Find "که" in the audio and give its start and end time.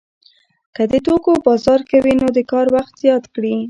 0.75-0.83